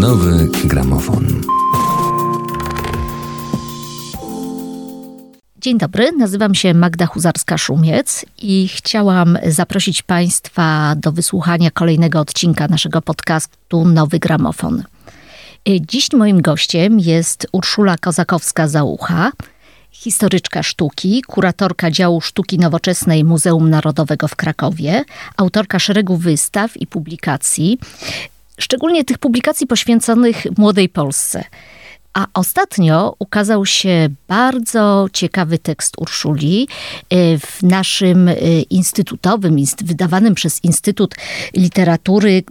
[0.00, 1.26] Nowy gramofon.
[5.60, 13.02] Dzień dobry, nazywam się Magda Huzarska-Szumiec i chciałam zaprosić Państwa do wysłuchania kolejnego odcinka naszego
[13.02, 14.82] podcastu Nowy Gramofon.
[15.80, 19.30] Dziś moim gościem jest Urszula Kozakowska-Załucha,
[19.90, 25.04] historyczka sztuki, kuratorka działu sztuki nowoczesnej Muzeum Narodowego w Krakowie,
[25.36, 27.78] autorka szeregu wystaw i publikacji,
[28.60, 31.44] szczególnie tych publikacji poświęconych młodej Polsce.
[32.14, 36.68] A ostatnio ukazał się bardzo ciekawy tekst Urszuli
[37.10, 38.34] e, w naszym e,
[38.70, 41.14] instytutowym, wydawanym przez Instytut
[41.54, 42.42] Literatury,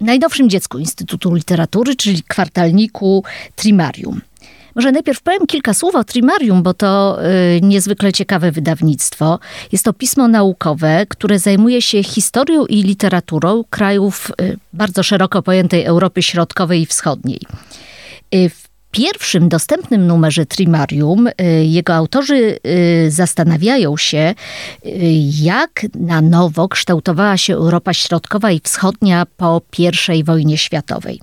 [0.00, 3.24] najnowszym dziecku Instytutu Literatury, czyli kwartalniku
[3.56, 4.20] Trimarium.
[4.78, 7.18] Może najpierw powiem kilka słów o Trimarium, bo to
[7.56, 9.38] y, niezwykle ciekawe wydawnictwo.
[9.72, 15.84] Jest to pismo naukowe, które zajmuje się historią i literaturą krajów y, bardzo szeroko pojętej
[15.84, 17.40] Europy Środkowej i Wschodniej.
[18.34, 21.32] Y, w pierwszym dostępnym numerze Trimarium y,
[21.64, 24.34] jego autorzy y, zastanawiają się,
[24.86, 24.90] y,
[25.42, 29.60] jak na nowo kształtowała się Europa Środkowa i Wschodnia po
[30.14, 31.20] I wojnie światowej.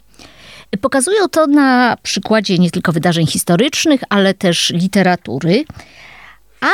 [0.82, 5.66] Pokazują to na przykładzie nie tylko wydarzeń historycznych, ale też literatury.
[6.62, 6.68] A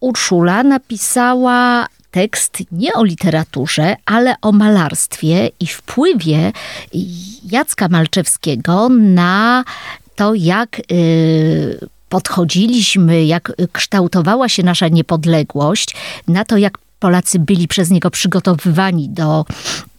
[0.00, 6.52] Urszula napisała tekst nie o literaturze, ale o malarstwie i wpływie
[7.50, 9.64] Jacka Malczewskiego na
[10.14, 15.94] to, jak y, podchodziliśmy, jak kształtowała się nasza niepodległość,
[16.28, 19.44] na to, jak Polacy byli przez niego przygotowywani do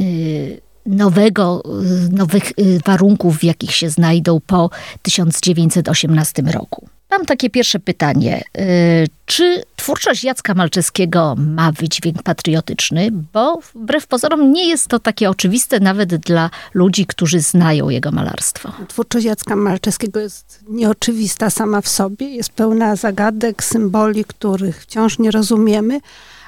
[0.02, 1.64] y, nowego,
[2.08, 4.70] y, nowych y, warunków, w jakich się znajdą po
[5.02, 6.88] 1918 roku.
[7.17, 8.44] Mam takie pierwsze pytanie.
[8.58, 13.09] Y, czy twórczość Jacka Malczewskiego ma wydźwięk patriotyczny?
[13.12, 18.72] Bo wbrew pozorom nie jest to takie oczywiste nawet dla ludzi, którzy znają jego malarstwo.
[18.88, 22.30] Twórczość Jacka Malczewskiego jest nieoczywista sama w sobie.
[22.30, 26.00] Jest pełna zagadek, symboli, których wciąż nie rozumiemy,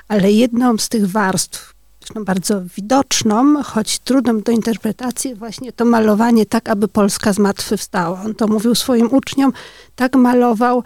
[0.08, 1.75] ale jedną z tych warstw,
[2.06, 8.22] zresztą bardzo widoczną, choć trudną do interpretacji, właśnie to malowanie tak, aby Polska zmartwychwstała.
[8.26, 9.54] On to mówił swoim uczniom,
[9.96, 10.84] tak malował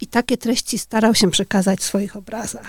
[0.00, 2.62] i takie treści starał się przekazać w swoich obrazach.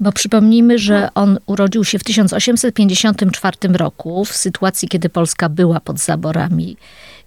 [0.00, 5.98] Bo przypomnijmy, że on urodził się w 1854 roku, w sytuacji, kiedy Polska była pod
[5.98, 6.76] zaborami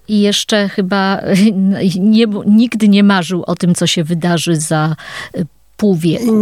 [0.08, 1.22] i jeszcze chyba
[2.00, 4.96] nie, nigdy nie marzył o tym, co się wydarzy za
[5.80, 6.36] pół wieku.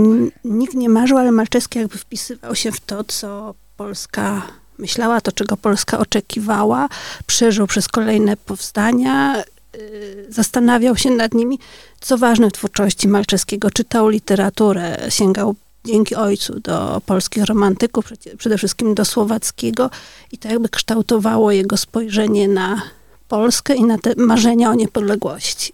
[0.43, 4.41] Nikt nie marzył, ale Malczewski jakby wpisywał się w to, co Polska
[4.77, 6.89] myślała, to czego Polska oczekiwała,
[7.27, 9.43] przeżył przez kolejne powstania,
[9.75, 11.59] y, zastanawiał się nad nimi,
[12.01, 13.71] co ważne w twórczości Malczewskiego.
[13.71, 15.55] Czytał literaturę, sięgał
[15.85, 18.05] dzięki ojcu do polskich romantyków,
[18.37, 19.89] przede wszystkim do słowackiego
[20.31, 22.81] i to jakby kształtowało jego spojrzenie na
[23.27, 25.73] Polskę i na te marzenia o niepodległości.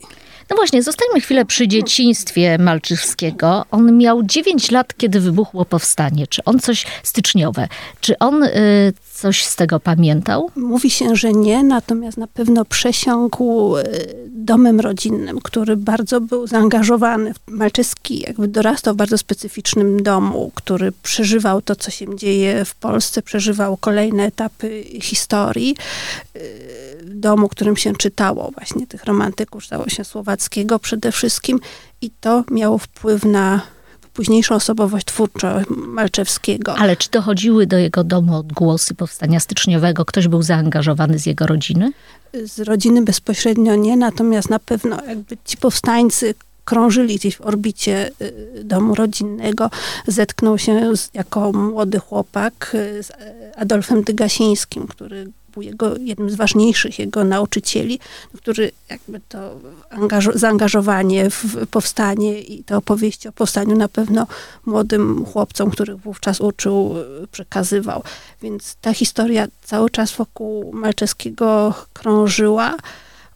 [0.54, 3.66] No właśnie, zostańmy chwilę przy dzieciństwie Malczywskiego.
[3.72, 6.28] On miał 9 lat, kiedy wybuchło powstanie.
[6.28, 7.68] Czy on coś styczniowe?
[8.02, 10.50] Czy on y, coś z tego pamiętał?
[10.56, 13.84] Mówi się, że nie, natomiast na pewno przesiąkł y,
[14.30, 17.34] domem rodzinnym, który bardzo był zaangażowany.
[17.48, 23.22] Malczyski jakby dorastał w bardzo specyficznym domu, który przeżywał to, co się dzieje w Polsce,
[23.22, 25.76] przeżywał kolejne etapy historii.
[27.04, 31.60] W domu, którym się czytało właśnie tych romantyków, czytało się Słowackiego przede wszystkim
[32.02, 33.62] i to miało wpływ na
[34.14, 36.76] późniejszą osobowość twórczą Malczewskiego.
[36.76, 40.06] Ale czy dochodziły do jego domu odgłosy powstania styczniowego?
[40.06, 41.92] Ktoś był zaangażowany z jego rodziny?
[42.46, 46.34] Z rodziny bezpośrednio nie, natomiast na pewno jakby ci powstańcy
[46.66, 49.70] krążyli gdzieś w orbicie y, domu rodzinnego.
[50.08, 53.12] Zetknął się z, jako młody chłopak y, z
[53.56, 58.00] Adolfem Dygasińskim, który był jego, jednym z ważniejszych jego nauczycieli,
[58.38, 59.60] który jakby to
[60.36, 64.28] zaangażowanie w powstanie i te opowieści o powstaniu na pewno
[64.66, 66.96] młodym chłopcom, których wówczas uczył,
[67.32, 68.04] przekazywał.
[68.42, 72.78] Więc ta historia cały czas wokół Malczewskiego krążyła.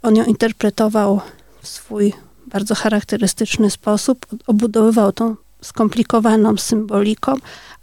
[0.03, 1.21] On ją interpretował
[1.61, 2.13] w swój
[2.47, 7.33] bardzo charakterystyczny sposób, obudowywał tą skomplikowaną symboliką,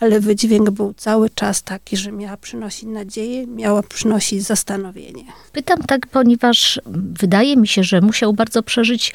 [0.01, 5.25] ale wydźwięk był cały czas taki, że miała przynosić nadzieję, miała przynosić zastanowienie.
[5.53, 6.81] Pytam tak, ponieważ
[7.21, 9.15] wydaje mi się, że musiał bardzo przeżyć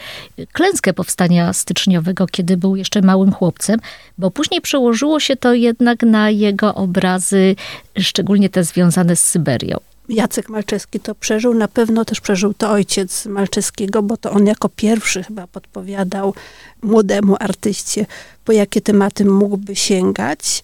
[0.54, 3.80] klęskę powstania styczniowego, kiedy był jeszcze małym chłopcem,
[4.18, 7.56] bo później przełożyło się to jednak na jego obrazy,
[8.00, 9.89] szczególnie te związane z Syberią.
[10.10, 14.70] Jacek Malczewski to przeżył, na pewno też przeżył to ojciec Malczewskiego, bo to on jako
[14.70, 16.34] pierwszy chyba podpowiadał
[16.82, 18.06] młodemu artyście,
[18.46, 20.64] po jakie tematy mógłby sięgać.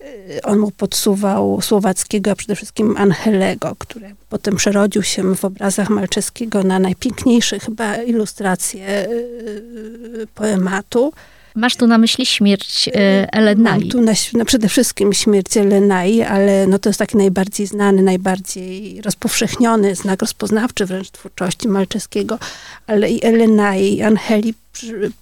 [0.00, 5.90] Y, on mu podsuwał Słowackiego, a przede wszystkim Angelego, który potem przerodził się w obrazach
[5.90, 11.12] Malczewskiego na najpiękniejsze chyba ilustracje y, poematu.
[11.54, 12.88] Masz tu na myśli śmierć
[13.32, 13.88] Elenai.
[13.88, 19.00] Tu na, no przede wszystkim śmierć Elenai, ale no to jest taki najbardziej znany, najbardziej
[19.02, 22.38] rozpowszechniony znak rozpoznawczy wręcz twórczości Malczewskiego,
[22.86, 25.12] ale i Elenai, i Angeli przy,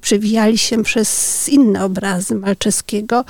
[0.00, 3.24] przewijali się przez inne obrazy Malczewskiego,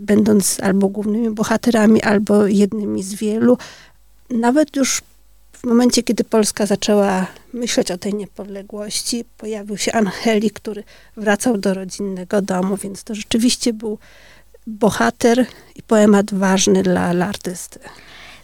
[0.00, 3.58] będąc albo głównymi bohaterami, albo jednymi z wielu.
[4.30, 5.02] Nawet już
[5.60, 10.84] w momencie, kiedy Polska zaczęła myśleć o tej niepodległości, pojawił się Angeli, który
[11.16, 13.98] wracał do rodzinnego domu, więc to rzeczywiście był
[14.66, 15.46] bohater
[15.76, 17.80] i poemat ważny dla, dla artysty.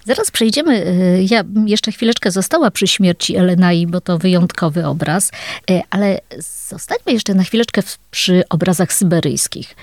[0.06, 0.86] Zaraz przejdziemy.
[0.86, 5.30] Y, ja jeszcze chwileczkę została przy śmierci Elenai, bo to wyjątkowy obraz,
[5.70, 6.20] y, ale
[6.68, 9.76] zostańmy jeszcze na chwileczkę przy obrazach syberyjskich.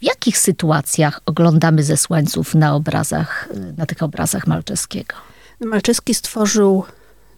[0.00, 5.33] W jakich sytuacjach oglądamy zesłańców na obrazach, y, na tych obrazach Malczewskiego?
[5.64, 6.84] Malczewski stworzył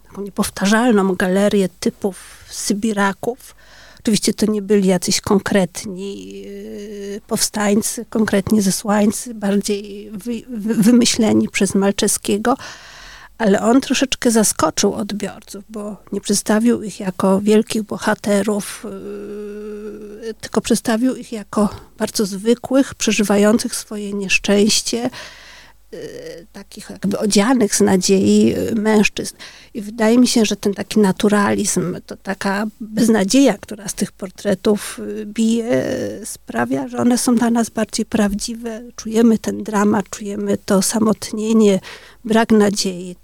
[0.07, 3.55] taką niepowtarzalną galerię typów Sybiraków.
[3.99, 11.75] Oczywiście to nie byli jacyś konkretni yy, powstańcy, konkretnie zesłańcy, bardziej wy, wy, wymyśleni przez
[11.75, 12.57] Malczewskiego,
[13.37, 18.85] ale on troszeczkę zaskoczył odbiorców, bo nie przedstawił ich jako wielkich bohaterów,
[20.21, 25.09] yy, tylko przedstawił ich jako bardzo zwykłych, przeżywających swoje nieszczęście,
[26.51, 29.35] takich jakby odzianych z nadziei y, mężczyzn.
[29.73, 34.99] I wydaje mi się, że ten taki naturalizm, to taka beznadzieja, która z tych portretów
[34.99, 35.83] y, bije,
[36.23, 38.81] sprawia, że one są dla nas bardziej prawdziwe.
[38.95, 41.79] Czujemy ten dramat, czujemy to samotnienie,
[42.25, 43.15] brak nadziei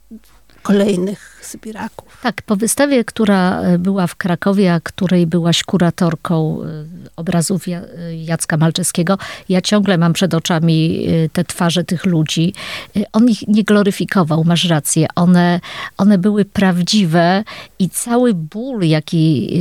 [0.62, 2.20] kolejnych Sybiraków.
[2.24, 6.66] Tak, po wystawie, która e, była w Krakowie, a której byłaś kuratorką e,
[7.16, 7.82] obrazów e,
[8.16, 9.18] Jacka Malczewskiego,
[9.50, 12.54] ja ciągle mam przed oczami te twarze tych ludzi.
[13.14, 15.08] On ich nie gloryfikował, masz rację.
[15.16, 15.60] One,
[15.98, 17.44] one były prawdziwe
[17.80, 19.54] i cały ból, jaki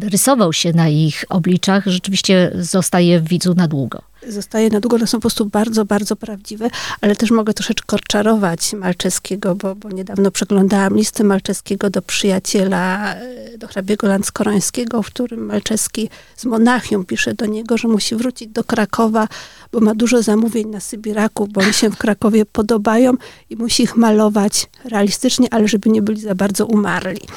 [0.00, 4.96] rysował się na ich obliczach, rzeczywiście zostaje w widzu na długo zostaje na długo.
[4.96, 9.90] One są po prostu bardzo, bardzo prawdziwe, ale też mogę troszeczkę odczarować Malczewskiego, bo, bo
[9.90, 17.04] niedawno przeglądałam listę Malczewskiego do przyjaciela, e, do hrabiego Landskorońskiego, w którym Malczewski z Monachium
[17.04, 19.28] pisze do niego, że musi wrócić do Krakowa,
[19.72, 23.12] bo ma dużo zamówień na Sybiraku, bo oni się w Krakowie podobają
[23.50, 27.20] i musi ich malować realistycznie, ale żeby nie byli za bardzo umarli.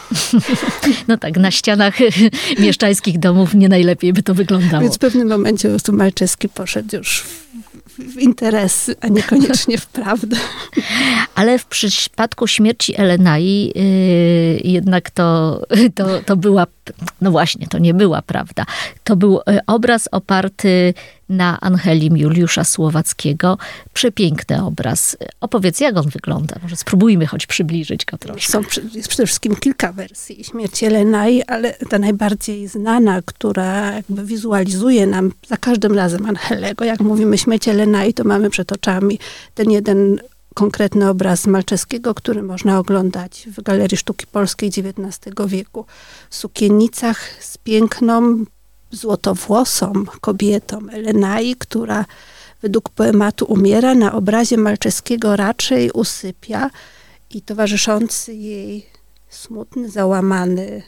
[1.07, 1.97] No tak, na ścianach
[2.59, 4.83] mieszczańskich domów nie najlepiej by to wyglądało.
[4.83, 7.48] Więc w pewnym momencie po prostu Malczewski poszedł już w
[8.19, 10.37] interesy, a niekoniecznie w prawdę.
[11.35, 15.61] Ale w przypadku śmierci Elenai yy, jednak to,
[15.95, 16.67] to, to była,
[17.21, 18.65] no właśnie, to nie była prawda.
[19.03, 20.93] To był y, obraz oparty
[21.29, 23.57] na Angelim Juliusza Słowackiego.
[23.93, 25.17] Przepiękny obraz.
[25.41, 26.55] Opowiedz, jak on wygląda.
[26.61, 28.17] Może spróbujmy choć przybliżyć go.
[28.39, 28.61] Są,
[28.93, 35.31] jest przede wszystkim kilka wersji śmierci Elenai, ale ta najbardziej znana, która jakby wizualizuje nam
[35.47, 39.19] za każdym razem Angelego, jak mówimy śmierć Elenai, to mamy przed oczami
[39.53, 40.19] ten jeden
[40.53, 45.85] konkretny obraz Malczewskiego, który można oglądać w Galerii Sztuki Polskiej XIX wieku.
[46.29, 48.45] W sukiennicach z piękną,
[48.91, 52.05] złotowłosą kobietą Elenai, która
[52.61, 56.69] według poematu umiera, na obrazie Malczewskiego raczej usypia
[57.29, 58.85] i towarzyszący jej
[59.29, 60.83] smutny, załamany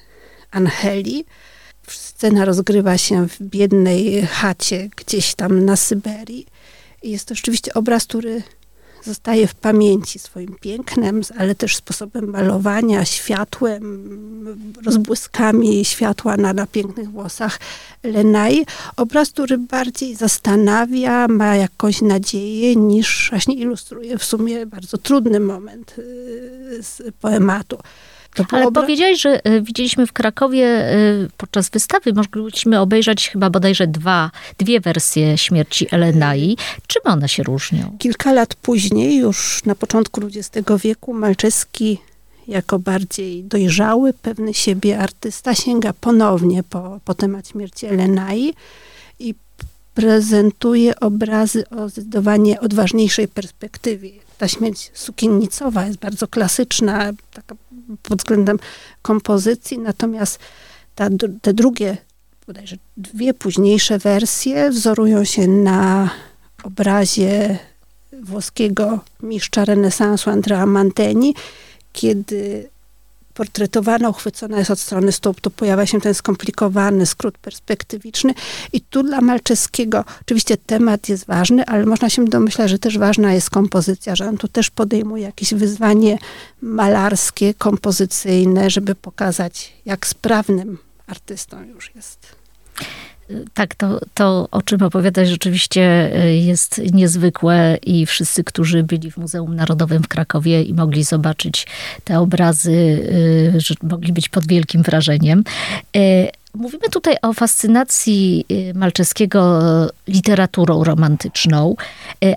[0.52, 1.26] Angeli.
[1.88, 6.48] Scena rozgrywa się w biednej chacie gdzieś tam na Syberii.
[7.04, 8.44] Jest to rzeczywiście obraz, który
[9.04, 13.84] zostaje w pamięci swoim pięknem, ale też sposobem malowania, światłem,
[14.86, 17.60] rozbłyskami światła na, na pięknych włosach
[18.04, 18.66] Lenai.
[18.98, 25.96] Obraz, który bardziej zastanawia, ma jakąś nadzieję, niż właśnie ilustruje w sumie bardzo trudny moment
[25.98, 27.78] y, z poematu.
[28.52, 30.96] Ale powiedziałeś, że e, widzieliśmy w Krakowie e,
[31.38, 36.58] podczas wystawy, mogliśmy obejrzeć chyba bodajże dwa, dwie wersje śmierci Elenai.
[36.88, 37.96] Czym one się różnią?
[38.00, 41.98] Kilka lat później, już na początku XX wieku, Malczewski
[42.48, 48.54] jako bardziej dojrzały, pewny siebie artysta sięga ponownie po, po temat śmierci Elenai
[49.20, 49.36] i
[49.94, 54.12] prezentuje obrazy o zdecydowanie odważniejszej perspektywie.
[54.38, 57.56] Ta śmierć sukiennicowa jest bardzo klasyczna, taka
[58.04, 58.60] pod względem
[59.02, 60.40] kompozycji, natomiast
[60.96, 61.10] ta,
[61.42, 61.98] te drugie,
[62.48, 66.10] bodajże dwie późniejsze wersje wzorują się na
[66.64, 67.60] obrazie
[68.22, 71.36] włoskiego mistrza renesansu Andrea Manteni,
[71.94, 72.70] kiedy
[73.42, 75.42] portretowana, uchwycona jest od strony stóp.
[75.42, 78.34] Tu pojawia się ten skomplikowany skrót perspektywiczny.
[78.74, 83.34] I tu dla Malczewskiego oczywiście temat jest ważny, ale można się domyślać, że też ważna
[83.34, 86.18] jest kompozycja, że on tu też podejmuje jakieś wyzwanie
[86.62, 92.36] malarskie, kompozycyjne, żeby pokazać, jak sprawnym artystą już jest.
[93.54, 99.18] Tak, to, to o czym opowiadać rzeczywiście y, jest niezwykłe i wszyscy, którzy byli w
[99.18, 101.68] Muzeum Narodowym w Krakowie i mogli zobaczyć
[102.04, 103.10] te obrazy,
[103.58, 105.44] że mogli być pod wielkim wrażeniem.
[105.98, 108.46] Y, mówimy tutaj o fascynacji
[108.76, 109.62] Malczeskiego
[110.08, 111.76] literaturą romantyczną,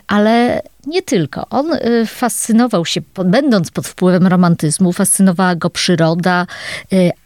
[0.06, 1.46] ale nie tylko.
[1.50, 1.66] On
[2.06, 6.46] fascynował się, będąc pod wpływem romantyzmu, fascynowała go przyroda,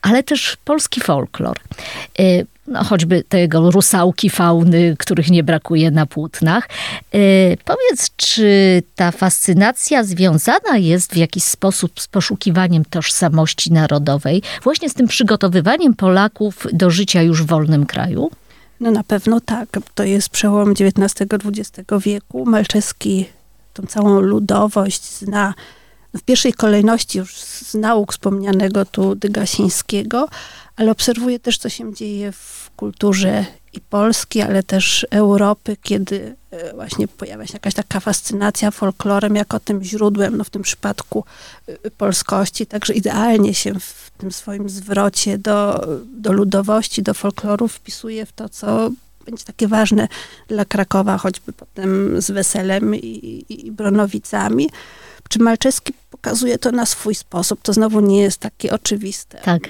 [0.02, 1.56] ale też polski folklor
[2.68, 6.68] no, choćby tego rusałki, fauny, których nie brakuje na płótnach.
[7.12, 7.20] Yy,
[7.64, 14.94] powiedz, czy ta fascynacja związana jest w jakiś sposób z poszukiwaniem tożsamości narodowej, właśnie z
[14.94, 18.30] tym przygotowywaniem Polaków do życia już w wolnym kraju?
[18.80, 19.68] No na pewno tak.
[19.94, 22.44] To jest przełom XIX-XX wieku.
[22.46, 23.26] Malczewski
[23.74, 25.54] tą całą ludowość zna
[26.16, 30.28] w pierwszej kolejności już z nauk wspomnianego tu Dygasińskiego,
[30.78, 36.74] ale obserwuję też, co się dzieje w kulturze i Polski, ale też Europy, kiedy e,
[36.74, 41.24] właśnie pojawia się jakaś taka fascynacja folklorem jako tym źródłem, no w tym przypadku
[41.66, 48.26] e, polskości, także idealnie się w tym swoim zwrocie do, do ludowości, do folkloru wpisuje
[48.26, 48.90] w to, co
[49.26, 50.08] będzie takie ważne
[50.48, 54.70] dla Krakowa, choćby potem z Weselem i, i, i Bronowicami.
[55.28, 57.60] Czy Malczewski pokazuje to na swój sposób?
[57.62, 59.38] To znowu nie jest takie oczywiste.
[59.44, 59.68] Tak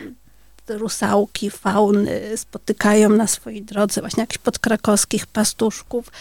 [0.70, 6.12] rusałki, fauny spotykają na swojej drodze właśnie jakichś podkrakowskich pastuszków.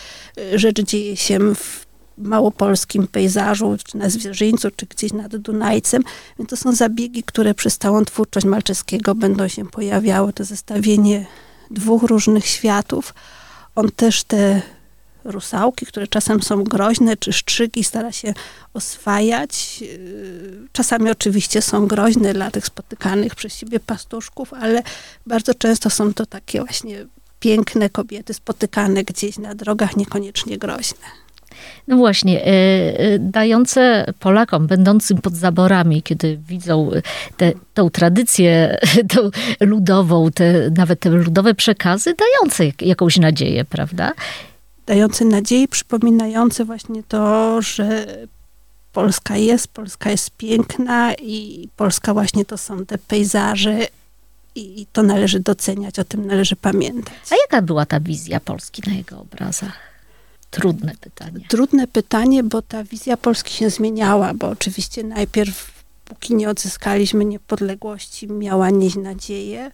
[0.55, 1.85] Rzecz dzieje się w
[2.17, 6.03] małopolskim pejzażu, czy na Zwierzyńcu, czy gdzieś nad Dunajcem.
[6.39, 10.33] Więc to są zabiegi, które przez całą twórczość Malczewskiego będą się pojawiały.
[10.33, 11.25] To zestawienie
[11.71, 13.13] dwóch różnych światów.
[13.75, 14.61] On też te
[15.27, 18.33] rusałki, które czasem są groźne, czy szczyki, stara się
[18.73, 19.81] oswajać.
[19.81, 24.83] Yy, czasami oczywiście są groźne dla tych spotykanych przez siebie pastuszków, ale
[25.25, 27.05] bardzo często są to takie właśnie
[27.39, 31.07] piękne kobiety spotykane gdzieś na drogach, niekoniecznie groźne.
[31.87, 36.91] No właśnie, e, e, dające Polakom będącym pod zaborami, kiedy widzą
[37.37, 38.77] tę tą tradycję
[39.15, 39.29] tą
[39.59, 44.13] ludową, te, nawet te ludowe przekazy, dające jakąś nadzieję, prawda?
[44.87, 48.05] Dający nadziei, przypominający właśnie to, że
[48.93, 53.79] Polska jest, Polska jest piękna i Polska właśnie to są te pejzaże
[54.55, 57.13] i to należy doceniać, o tym należy pamiętać.
[57.31, 59.73] A jaka była ta wizja Polski na jego obrazach?
[60.51, 61.45] Trudne pytanie.
[61.47, 65.71] Trudne pytanie, bo ta wizja Polski się zmieniała, bo oczywiście najpierw,
[66.05, 69.71] póki nie odzyskaliśmy niepodległości, miała nieść nadzieję.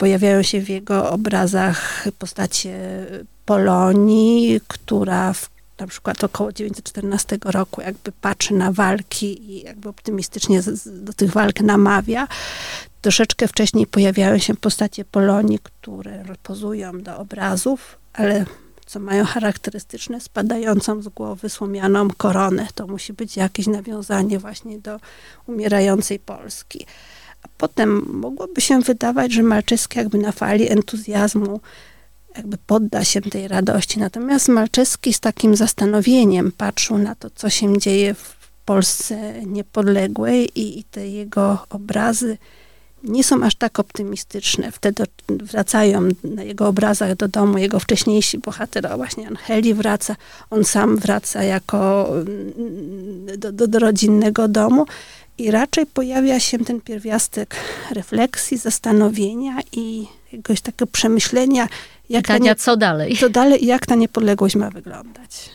[0.00, 3.06] Pojawiają się w jego obrazach postacie
[3.44, 10.60] Polonii, która w na przykład około 1914 roku jakby patrzy na walki i jakby optymistycznie
[10.86, 12.28] do tych walk namawia.
[13.00, 18.44] Troszeczkę wcześniej pojawiają się postacie Polonii, które pozują do obrazów, ale
[18.86, 22.66] co mają charakterystyczne, spadającą z głowy słomianą koronę.
[22.74, 25.00] To musi być jakieś nawiązanie właśnie do
[25.46, 26.86] umierającej Polski.
[27.42, 31.60] A potem mogłoby się wydawać, że Malczewski jakby na fali entuzjazmu
[32.36, 33.98] jakby podda się tej radości.
[33.98, 40.78] Natomiast Malczewski z takim zastanowieniem patrzył na to, co się dzieje w Polsce niepodległej i,
[40.78, 42.38] i te jego obrazy
[43.04, 44.72] nie są aż tak optymistyczne.
[44.72, 50.16] Wtedy wracają na jego obrazach do domu jego wcześniejsi bohater, właśnie Angeli wraca,
[50.50, 52.10] on sam wraca jako
[53.38, 54.86] do, do, do rodzinnego domu
[55.38, 57.56] i raczej pojawia się ten pierwiastek
[57.90, 61.68] refleksji, zastanowienia i jakiegoś takiego przemyślenia,
[62.10, 63.16] jak Pytania, nie, co dalej?
[63.16, 65.50] Co dalej i jak ta niepodległość ma wyglądać.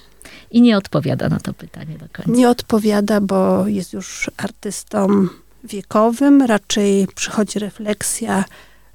[0.52, 2.32] I nie odpowiada na to pytanie do końca.
[2.32, 5.28] Nie odpowiada, bo jest już artystą
[5.64, 6.42] wiekowym.
[6.42, 8.46] Raczej przychodzi refleksja,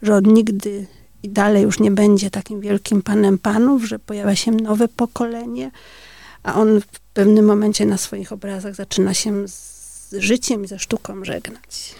[0.02, 0.86] że on nigdy
[1.22, 5.70] i dalej już nie będzie takim wielkim panem panów, że pojawia się nowe pokolenie,
[6.42, 9.79] a on w pewnym momencie na swoich obrazach zaczyna się z
[10.12, 11.94] życiem i ze sztuką żegnać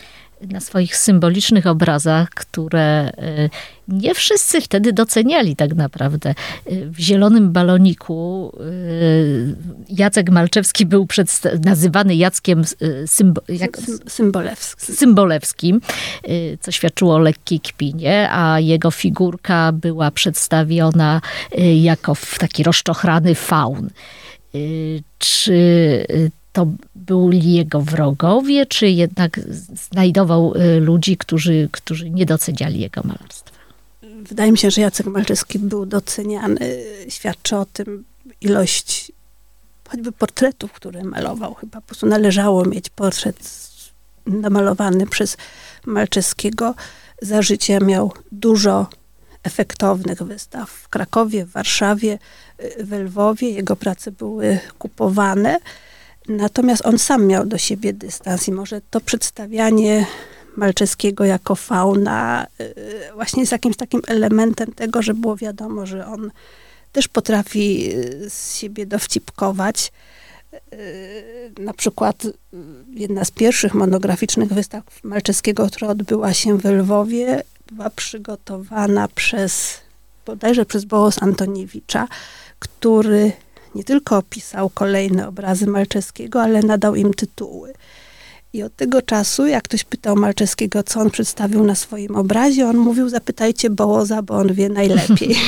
[0.49, 3.51] na swoich symbolicznych obrazach, które y,
[3.89, 6.35] nie wszyscy wtedy doceniali tak naprawdę.
[6.73, 9.57] Y, w Zielonym Baloniku y,
[9.89, 11.07] Jacek Malczewski był
[11.65, 12.63] nazywany Jackiem
[13.07, 14.97] Symbo jak, Symbolewskim.
[14.97, 15.81] Symbolewskim,
[16.61, 21.21] co świadczyło o lekkiej kpinie, a jego figurka była przedstawiona
[21.81, 23.91] jako taki rozczochrany faun.
[25.19, 25.57] Czy
[26.53, 29.41] to byli jego wrogowie, czy jednak
[29.91, 33.51] znajdował y, ludzi, którzy, którzy nie doceniali jego malarstwa?
[34.23, 36.85] Wydaje mi się, że Jacek Malczewski był doceniany.
[37.09, 38.05] Świadczy o tym
[38.41, 39.13] ilość
[39.89, 41.55] choćby portretów, które malował.
[41.55, 43.61] Chyba po prostu należało mieć portret
[44.27, 45.37] namalowany przez
[45.87, 46.75] Malczewskiego.
[47.23, 48.87] Za życia miał dużo
[49.43, 52.19] efektownych wystaw w Krakowie, w Warszawie,
[52.81, 53.51] w Lwowie.
[53.51, 55.59] Jego prace były kupowane.
[56.29, 60.07] Natomiast on sam miał do siebie dystans i może to przedstawianie
[60.57, 62.75] Malczewskiego jako fauna y,
[63.15, 66.31] właśnie jest jakimś takim elementem tego, że było wiadomo, że on
[66.93, 69.93] też potrafi y, z siebie dowcipkować.
[70.73, 72.23] Y, na przykład
[72.91, 79.81] jedna z pierwszych monograficznych wystaw Malczewskiego, która odbyła się w Lwowie, była przygotowana przez,
[80.27, 82.09] bodajże przez Bołos Antoniewicza,
[82.59, 83.33] który
[83.75, 87.73] nie tylko opisał kolejne obrazy Malczewskiego, ale nadał im tytuły.
[88.53, 92.77] I od tego czasu, jak ktoś pytał Malczewskiego, co on przedstawił na swoim obrazie, on
[92.77, 95.37] mówił, zapytajcie Bołoza, bo on wie najlepiej.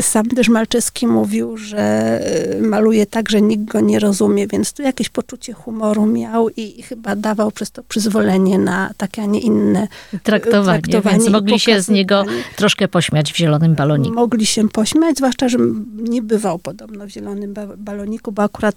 [0.00, 2.20] Sam też Malczewski mówił, że
[2.56, 6.82] y, maluje tak, że nikt go nie rozumie, więc tu jakieś poczucie humoru miał i
[6.82, 10.82] chyba dawał przez to przyzwolenie na takie, a nie inne y, traktowanie.
[10.82, 12.24] traktowanie więc mogli się z niego
[12.56, 14.14] troszkę pośmiać w zielonym baloniku.
[14.14, 15.58] Mogli się pośmiać, zwłaszcza, że
[15.96, 18.76] nie bywał podobno w zielonym baloniku, bo akurat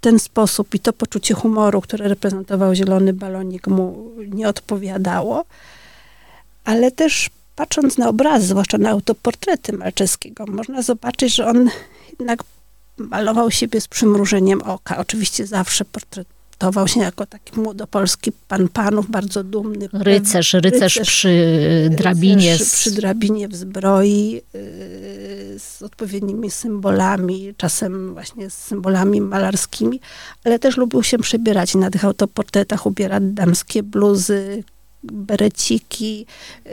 [0.00, 5.44] ten sposób i to poczucie humoru, które reprezentował zielony balonik, mu nie odpowiadało.
[6.64, 11.70] Ale też patrząc na obrazy, zwłaszcza na autoportrety Malczewskiego, można zobaczyć, że on
[12.18, 12.44] jednak
[12.98, 14.98] malował siebie z przymrużeniem oka.
[14.98, 19.88] Oczywiście zawsze portretował się jako taki młodopolski pan panów, bardzo dumny.
[19.92, 22.52] Rycerz, rycerz, rycerz przy drabinie.
[22.52, 24.42] Rycerz przy drabinie w zbroi, yy,
[25.58, 30.00] z odpowiednimi symbolami, czasem właśnie z symbolami malarskimi,
[30.44, 34.64] ale też lubił się przebierać na tych autoportretach, ubierać damskie bluzy,
[35.02, 36.26] bereciki,
[36.64, 36.72] yy,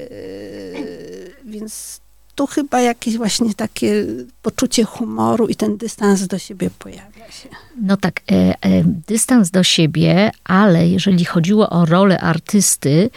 [1.46, 2.02] więc
[2.40, 4.06] tu chyba jakieś właśnie takie
[4.42, 7.50] poczucie humoru i ten dystans do siebie pojawia się.
[7.82, 13.10] No tak, e, e, dystans do siebie, ale jeżeli chodziło o rolę artysty,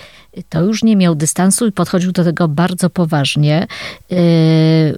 [0.48, 3.66] to już nie miał dystansu i podchodził do tego bardzo poważnie.
[4.10, 4.16] E,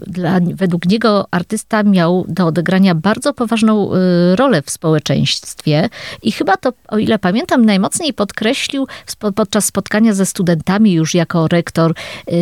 [0.06, 5.88] dla, według niego artysta miał do odegrania bardzo poważną e, rolę w społeczeństwie
[6.22, 8.86] i chyba to, o ile pamiętam, najmocniej podkreślił
[9.34, 12.34] podczas spotkania ze studentami już jako rektor e,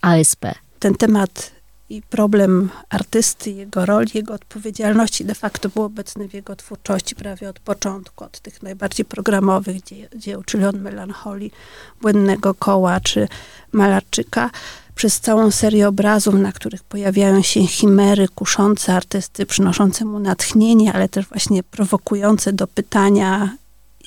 [0.00, 0.44] ASP.
[0.78, 1.53] Ten temat
[1.88, 7.48] i problem artysty, jego roli, jego odpowiedzialności de facto był obecny w jego twórczości prawie
[7.48, 11.50] od początku, od tych najbardziej programowych dzieł, dzieł czyli od Melancholii,
[12.00, 13.28] Błędnego Koła czy
[13.72, 14.50] Malarczyka,
[14.94, 21.08] przez całą serię obrazów, na których pojawiają się chimery kuszące artysty, przynoszące mu natchnienie, ale
[21.08, 23.56] też właśnie prowokujące do pytania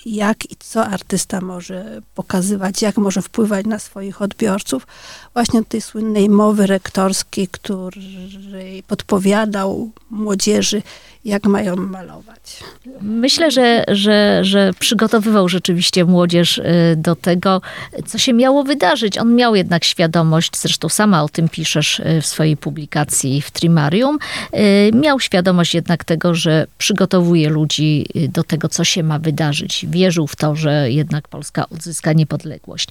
[0.05, 4.87] jak i co artysta może pokazywać, jak może wpływać na swoich odbiorców.
[5.33, 10.81] Właśnie od tej słynnej mowy rektorskiej, której podpowiadał młodzieży,
[11.25, 12.63] jak mają malować.
[13.01, 16.63] Myślę, że, że, że przygotowywał rzeczywiście młodzież y,
[16.97, 17.61] do tego,
[18.05, 19.17] co się miało wydarzyć.
[19.17, 24.17] On miał jednak świadomość, zresztą sama o tym piszesz y, w swojej publikacji w Trimarium,
[24.53, 29.85] y, miał świadomość jednak tego, że przygotowuje ludzi do tego, co się ma wydarzyć.
[29.89, 32.89] Wierzył w to, że jednak Polska odzyska niepodległość.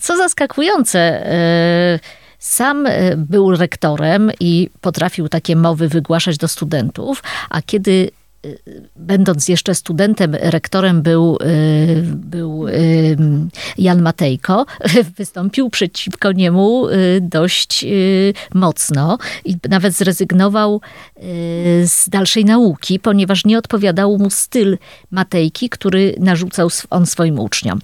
[0.00, 1.26] Co zaskakujące,
[2.44, 8.10] sam e, był rektorem i potrafił takie mowy wygłaszać do studentów, a kiedy
[8.96, 11.46] będąc jeszcze studentem, rektorem był, e,
[12.02, 12.64] był
[13.78, 14.66] Jan Matejko,
[15.18, 16.86] wystąpił przeciwko niemu
[17.20, 17.84] dość
[18.54, 20.80] mocno i nawet zrezygnował
[21.84, 24.78] z dalszej nauki, ponieważ nie odpowiadał mu styl
[25.10, 27.80] Matejki, który narzucał on swoim uczniom.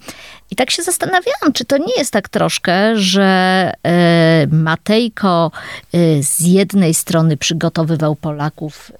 [0.50, 5.50] I tak się zastanawiałam, czy to nie jest tak troszkę, że e, Matejko
[6.20, 8.92] z jednej strony przygotowywał Polaków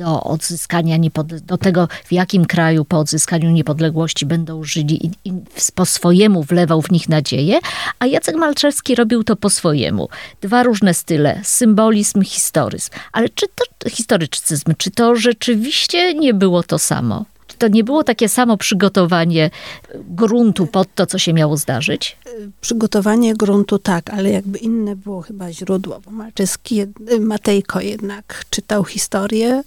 [0.00, 0.96] do odzyskania,
[1.42, 5.32] do tego, w jakim kraju po odzyskaniu niepodległości będą żyli i, i
[5.74, 7.58] po swojemu wlewał w nich nadzieję,
[7.98, 10.08] a Jacek Malczewski robił to po swojemu.
[10.40, 12.90] Dwa różne style, symbolizm, historyzm.
[13.12, 17.24] Ale czy to historycyzm, czy to rzeczywiście nie było to samo?
[17.60, 19.50] to nie było takie samo przygotowanie
[19.94, 22.16] gruntu pod to, co się miało zdarzyć?
[22.60, 26.80] Przygotowanie gruntu tak, ale jakby inne było chyba źródło, bo Malczewski,
[27.20, 29.62] Matejko jednak czytał historię,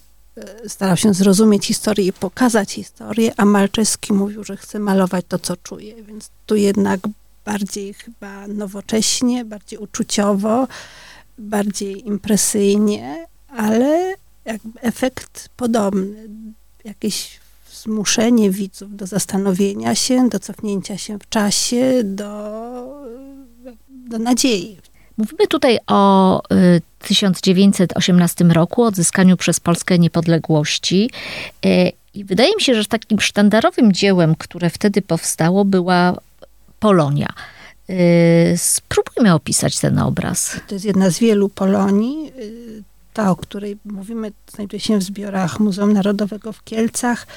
[0.67, 5.57] starał się zrozumieć historię i pokazać historię, a Malczewski mówił, że chce malować to, co
[5.57, 6.99] czuje, więc tu jednak
[7.45, 10.67] bardziej chyba nowocześnie, bardziej uczuciowo,
[11.37, 14.15] bardziej impresyjnie, ale
[14.45, 16.29] jakby efekt podobny
[16.83, 17.39] jakieś
[17.71, 22.23] zmuszenie widzów do zastanowienia się, do cofnięcia się w czasie, do,
[23.89, 24.77] do nadziei.
[25.17, 26.41] Mówimy tutaj o
[26.99, 31.09] 1918 roku, odzyskaniu przez Polskę niepodległości.
[32.13, 36.17] I wydaje mi się, że takim sztandarowym dziełem, które wtedy powstało, była
[36.79, 37.33] Polonia.
[38.57, 40.59] Spróbujmy opisać ten obraz.
[40.67, 42.33] To jest jedna z wielu Polonii.
[43.13, 47.27] Ta, o której mówimy, znajduje się w zbiorach Muzeum Narodowego w Kielcach.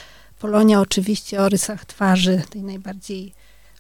[0.41, 3.33] Polonia oczywiście o rysach twarzy tej najbardziej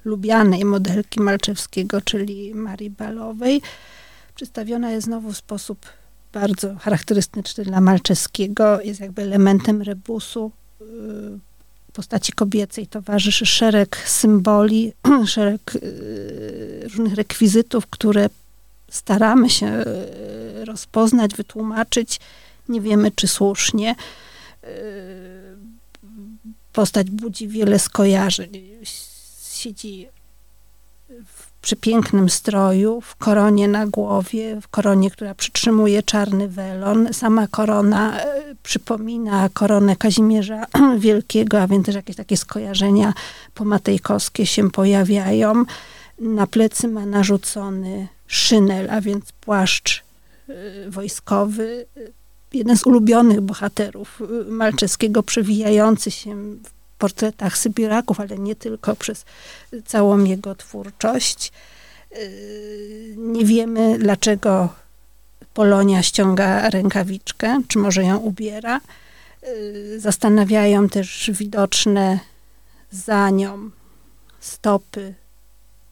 [0.07, 3.63] lubianej modelki Malczewskiego, czyli Marii Balowej.
[4.35, 5.87] Przedstawiona jest znowu w sposób
[6.33, 8.81] bardzo charakterystyczny dla Malczewskiego.
[8.81, 10.53] Jest jakby elementem rebusu.
[10.81, 10.85] Y,
[11.93, 14.93] postaci kobiecej towarzyszy szereg symboli,
[15.27, 18.29] szereg y, różnych rekwizytów, które
[18.91, 22.21] staramy się y, rozpoznać, wytłumaczyć.
[22.69, 23.95] Nie wiemy, czy słusznie
[26.73, 28.53] postać budzi wiele skojarzeń.
[29.67, 30.09] Siedzi
[31.09, 37.09] w przepięknym stroju, w koronie na głowie, w koronie, która przytrzymuje czarny welon.
[37.13, 40.67] Sama korona e, przypomina koronę Kazimierza
[40.99, 43.13] Wielkiego, a więc też jakieś takie skojarzenia
[43.55, 45.65] pomatejkowskie się pojawiają.
[46.19, 50.05] Na plecy ma narzucony szynel, a więc płaszcz
[50.49, 51.87] e, wojskowy,
[52.53, 59.25] jeden z ulubionych bohaterów Malczewskiego, przewijający się w portretach Sybiraków, ale nie tylko przez
[59.85, 61.53] całą jego twórczość.
[62.17, 64.69] Y, nie wiemy, dlaczego
[65.55, 68.81] Polonia ściąga rękawiczkę, czy może ją ubiera.
[69.49, 72.19] Y, zastanawiają też widoczne
[72.91, 73.71] za nią
[74.41, 75.15] stopy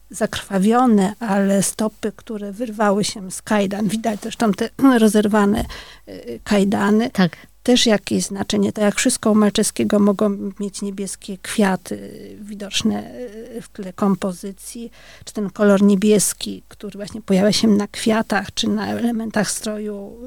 [0.09, 3.87] zakrwawione, ale stopy, które wyrwały się z kajdan.
[3.87, 4.69] Widać tam te
[5.03, 5.65] rozerwane
[6.07, 7.09] y, kajdany.
[7.09, 7.37] Tak.
[7.65, 8.71] Też jakieś znaczenie.
[8.71, 13.15] Tak jak wszystko u Malczewskiego mogą mieć niebieskie kwiaty widoczne
[13.57, 14.91] y, w tle kompozycji,
[15.25, 20.17] czy ten kolor niebieski, który właśnie pojawia się na kwiatach, czy na elementach stroju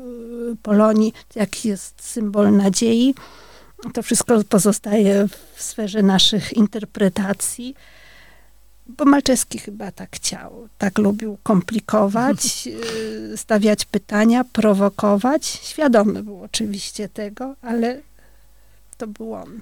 [0.53, 3.15] y, Polonii, jaki jest symbol nadziei.
[3.95, 7.75] To wszystko pozostaje w sferze naszych interpretacji
[8.89, 10.69] bo Malczewski chyba tak chciał.
[10.79, 12.39] Tak lubił komplikować,
[13.33, 15.47] y, stawiać pytania, prowokować.
[15.47, 18.01] Świadomy był oczywiście tego, ale
[18.99, 19.61] to był on.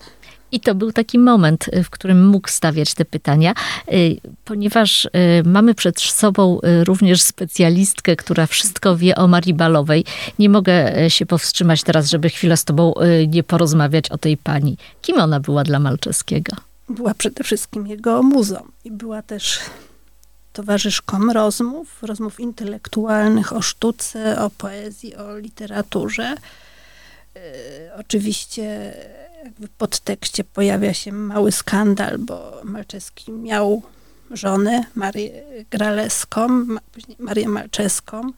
[0.52, 3.54] I to był taki moment, y, w którym mógł stawiać te pytania,
[3.92, 5.08] y, ponieważ
[5.44, 10.04] mamy przed sobą również specjalistkę, która wszystko wie o Marii Balowej.
[10.38, 12.94] Nie mogę się powstrzymać teraz, żeby chwilę z tobą
[13.28, 14.76] nie porozmawiać o tej pani.
[15.02, 16.56] Kim ona była dla Malczewskiego?
[16.88, 19.60] Była przede wszystkim jego muzą i była też
[20.52, 26.34] towarzyszką rozmów, rozmów intelektualnych o sztuce, o poezji, o literaturze.
[27.34, 27.40] Yy,
[27.98, 28.94] oczywiście
[29.60, 33.82] w podtekście pojawia się mały skandal, bo Malczewski miał
[34.30, 38.30] żonę, Marię Graleską, później Marię Malczewską,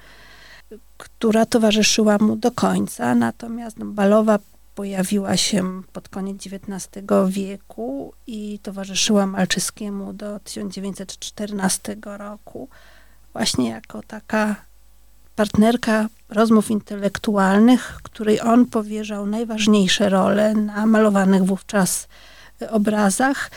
[0.96, 4.38] która towarzyszyła mu do końca, natomiast Balowa
[4.78, 12.68] pojawiła się pod koniec XIX wieku i towarzyszyła Malczyskiemu do 1914 roku,
[13.32, 14.56] właśnie jako taka
[15.36, 22.08] partnerka rozmów intelektualnych, której on powierzał najważniejsze role na malowanych wówczas
[22.70, 23.50] obrazach.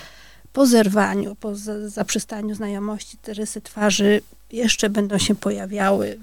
[0.54, 1.56] Po zerwaniu, po
[1.86, 6.20] zaprzestaniu znajomości te rysy twarzy jeszcze będą się pojawiały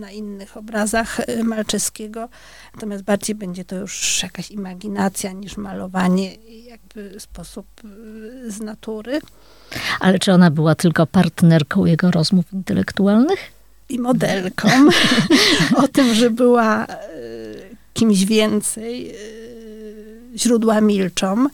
[0.00, 2.28] na innych obrazach y, Malczewskiego,
[2.74, 6.34] natomiast bardziej będzie to już jakaś imaginacja niż malowanie,
[6.64, 9.20] jakby sposób y, z natury.
[10.00, 13.38] Ale czy ona była tylko partnerką jego rozmów intelektualnych?
[13.88, 14.68] I modelką.
[15.84, 16.88] o tym, że była y,
[17.94, 19.14] kimś więcej,
[20.36, 21.46] źródła milczą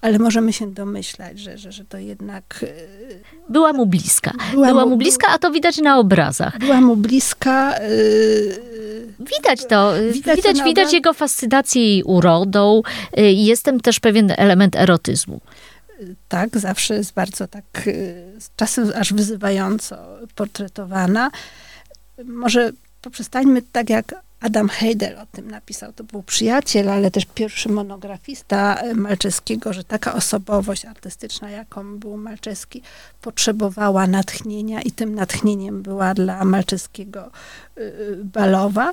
[0.00, 2.60] ale możemy się domyślać, że, że, że to jednak...
[2.62, 4.32] E, była mu bliska.
[4.52, 6.58] Była, była mu, bliska, a to widać na obrazach.
[6.58, 7.78] Była mu bliska.
[7.78, 9.92] Yy, widać to.
[10.12, 12.82] Widać, widać, widać jego fascynację i urodą.
[13.16, 15.40] Jestem też pewien element erotyzmu.
[16.28, 17.64] Tak, zawsze jest bardzo tak,
[18.56, 19.96] czasem aż wyzywająco
[20.34, 21.30] portretowana.
[22.24, 24.14] Może poprzestańmy tak jak
[24.46, 25.92] Adam Heidel o tym napisał.
[25.92, 32.16] To był przyjaciel, ale też pierwszy monografista e, Malczewskiego, że taka osobowość artystyczna, jaką był
[32.16, 32.82] Malczewski,
[33.22, 37.30] potrzebowała natchnienia i tym natchnieniem była dla Malczewskiego
[37.76, 37.80] e,
[38.16, 38.92] Balowa.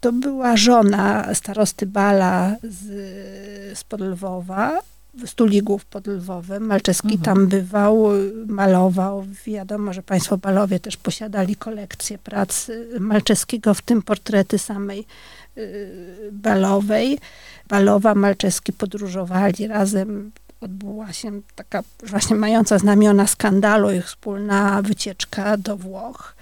[0.00, 2.86] To była żona starosty Bala z,
[3.78, 4.78] z Podlwowa,
[5.26, 6.62] Stuligów pod Lwowem.
[6.66, 7.22] Malczewski Mhm.
[7.22, 8.08] tam bywał,
[8.46, 9.26] malował.
[9.46, 15.06] Wiadomo, że państwo Balowie też posiadali kolekcję prac y, Malczewskiego, w tym portrety samej
[15.58, 17.18] y, Balowej.
[17.68, 20.32] Balowa, Malczewski podróżowali razem.
[20.60, 26.34] Odbyła się taka właśnie mająca znamiona skandalu ich wspólna wycieczka do Włoch.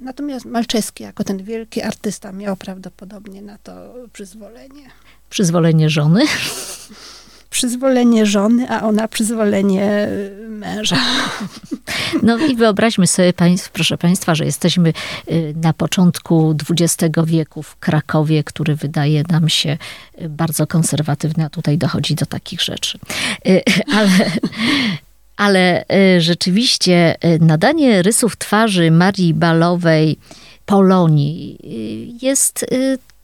[0.00, 4.90] Natomiast Malczewski jako ten wielki artysta miał prawdopodobnie na to przyzwolenie.
[5.30, 6.24] Przyzwolenie żony.
[7.52, 10.96] Przyzwolenie żony, a ona przyzwolenie y, męża.
[12.22, 13.32] No i wyobraźmy sobie,
[13.72, 14.92] proszę Państwa, że jesteśmy
[15.30, 19.78] y, na początku XX wieku w Krakowie, który wydaje nam się
[20.22, 22.98] y, bardzo konserwatywny, a tutaj dochodzi do takich rzeczy.
[23.96, 24.32] Ale,
[25.36, 25.84] ale
[26.18, 30.18] rzeczywiście nadanie rysów twarzy Marii Balowej
[30.66, 31.58] Polonii
[32.22, 32.66] jest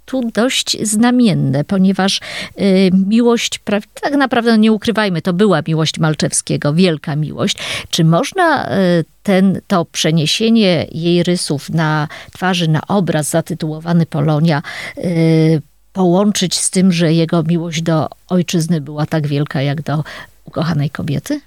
[0.08, 2.20] tu dość znamienne, ponieważ
[2.60, 3.60] y, miłość,
[4.02, 7.56] tak naprawdę nie ukrywajmy, to była miłość Malczewskiego, wielka miłość.
[7.90, 14.62] Czy można y, ten, to przeniesienie jej rysów na twarzy, na obraz zatytułowany Polonia
[14.98, 20.04] y, połączyć z tym, że jego miłość do ojczyzny była tak wielka jak do
[20.48, 21.40] ukochanej kobiety?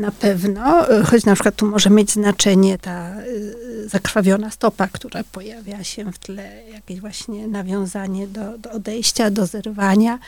[0.00, 5.24] Na pewno, y, choć na przykład tu może mieć znaczenie ta y, zakrwawiona stopa, która
[5.32, 10.18] pojawia się w tle, jakieś właśnie nawiązanie do, do odejścia, do zerwania.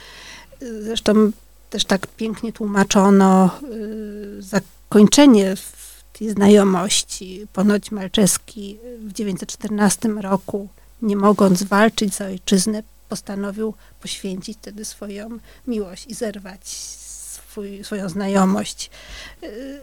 [0.62, 1.30] Y, Zresztą
[1.70, 3.50] też tak pięknie tłumaczono
[4.38, 5.54] zakończenie
[6.12, 7.46] tej znajomości.
[7.52, 10.68] Ponoć Malczewski w 1914 roku,
[11.02, 16.60] nie mogąc walczyć za ojczyznę, postanowił poświęcić wtedy swoją miłość i zerwać
[17.50, 18.90] swój, swoją znajomość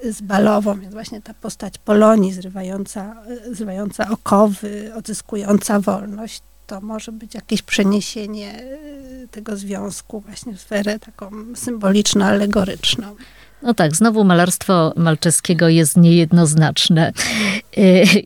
[0.04, 3.16] y, z Balową, więc właśnie ta postać Polonii zrywająca,
[3.48, 10.62] y, zrywająca okowy, odzyskująca wolność, to może być jakieś przeniesienie y, tego związku właśnie w
[10.62, 13.16] sferę taką symboliczno-alegoryczną.
[13.62, 17.14] No tak, znowu malarstwo Malczewskiego jest niejednoznaczne.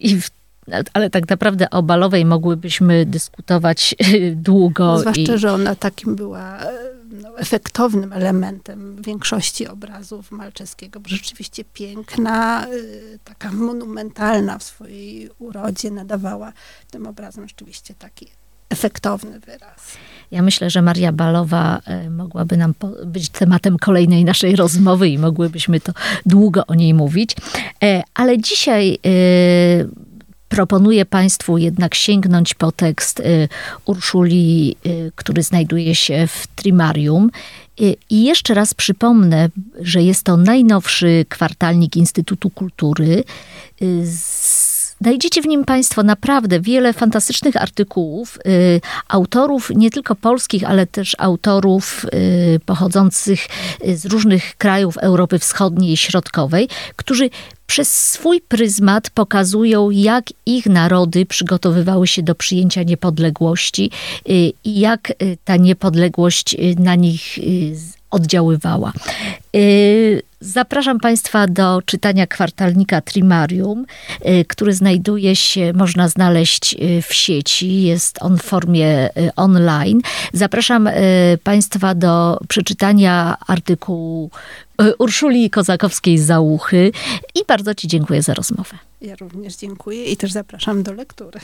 [0.01, 0.29] I w,
[0.93, 3.95] ale tak naprawdę o Balowej mogłybyśmy dyskutować
[4.35, 4.85] długo.
[4.85, 6.59] No, i, zwłaszcza, że ona takim była
[7.11, 15.91] no, efektownym elementem większości obrazów Malczewskiego, bo rzeczywiście piękna, y, taka monumentalna w swojej urodzie
[15.91, 16.53] nadawała
[16.91, 18.27] tym obrazom rzeczywiście taki
[18.71, 19.97] efektowny wyraz.
[20.31, 22.73] Ja myślę, że Maria Balowa e, mogłaby nam
[23.05, 25.91] być tematem kolejnej naszej rozmowy i mogłybyśmy to
[26.25, 27.35] długo o niej mówić.
[27.83, 29.09] E, Ale dzisiaj e,
[30.51, 33.23] proponuję Państwu jednak sięgnąć po tekst e,
[33.85, 37.29] Urszuli, e, który znajduje się w Trimarium.
[37.81, 43.23] E, I jeszcze raz przypomnę, że jest to najnowszy kwartalnik Instytutu Kultury.
[45.01, 51.15] Znajdziecie w nim Państwo naprawdę wiele fantastycznych artykułów y, autorów nie tylko polskich, ale też
[51.19, 53.47] autorów y, pochodzących
[53.87, 57.29] y, z różnych krajów Europy Wschodniej i Środkowej, którzy
[57.71, 63.91] przez swój pryzmat pokazują, jak ich narody przygotowywały się do przyjęcia niepodległości
[64.29, 64.31] y,
[64.63, 67.39] i jak y, ta niepodległość y, na nich
[68.11, 68.93] oddziaływała.
[69.55, 73.85] Y, Zapraszam Państwa do czytania kwartalnika Trimarium,
[74.25, 80.01] y, który znajduje się, można znaleźć y, w sieci, jest on w formie online.
[80.33, 80.89] Zapraszam
[81.43, 84.29] Państwa do przeczytania artykułu
[84.99, 86.91] Urszuli Kozakowskiej z Załuchy
[87.35, 88.77] i bardzo Ci dziękuję za rozmowę.
[89.01, 91.39] Ja również dziękuję i też zapraszam do lektury.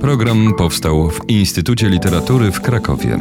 [0.00, 3.20] Program powstał w Instytucie Literatury w Krakowie.